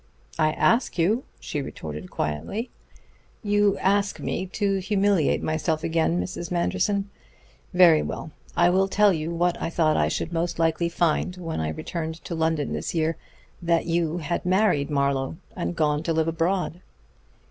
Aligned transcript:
"I 0.39 0.53
ask 0.53 0.97
you," 0.97 1.25
she 1.39 1.61
retorted 1.61 2.09
quietly. 2.09 2.71
"You 3.43 3.77
ask 3.77 4.19
me 4.19 4.47
to 4.47 4.79
humiliate 4.79 5.43
myself 5.43 5.83
again, 5.83 6.19
Mrs. 6.19 6.49
Manderson. 6.49 7.11
Very 7.71 8.01
well. 8.01 8.31
I 8.57 8.71
will 8.71 8.87
tell 8.87 9.13
you 9.13 9.29
what 9.29 9.61
I 9.61 9.69
thought 9.69 9.97
I 9.97 10.07
should 10.07 10.33
most 10.33 10.57
likely 10.57 10.89
find 10.89 11.35
when 11.37 11.59
I 11.59 11.69
returned 11.69 12.15
to 12.23 12.33
London 12.33 12.73
this 12.73 12.95
year: 12.95 13.15
that 13.61 13.85
you 13.85 14.17
had 14.17 14.43
married 14.43 14.89
Marlowe 14.89 15.37
and 15.55 15.75
gone 15.75 16.01
to 16.01 16.13
live 16.13 16.27
abroad." 16.27 16.81